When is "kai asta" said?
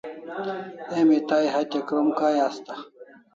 2.17-2.73